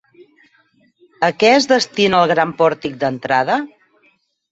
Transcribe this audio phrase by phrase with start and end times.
[1.27, 3.59] A què es destina el gran pòrtic d'entrada?